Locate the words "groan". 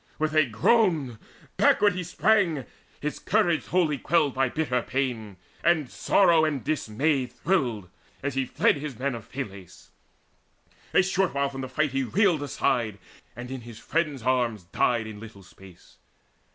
0.47-1.19